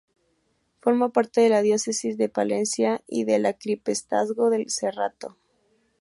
[0.79, 5.37] Forma parte de la Diócesis de Palencia y del Arciprestazgo del Cerrato.